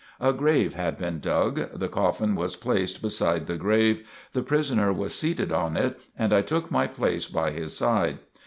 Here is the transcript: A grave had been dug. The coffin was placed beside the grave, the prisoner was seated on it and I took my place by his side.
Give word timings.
A 0.19 0.33
grave 0.33 0.73
had 0.73 0.97
been 0.97 1.19
dug. 1.19 1.77
The 1.77 1.87
coffin 1.87 2.33
was 2.33 2.55
placed 2.55 3.03
beside 3.03 3.45
the 3.45 3.55
grave, 3.55 4.09
the 4.33 4.41
prisoner 4.41 4.91
was 4.91 5.13
seated 5.13 5.51
on 5.51 5.77
it 5.77 5.99
and 6.17 6.33
I 6.33 6.41
took 6.41 6.71
my 6.71 6.87
place 6.87 7.27
by 7.27 7.51
his 7.51 7.77
side. 7.77 8.17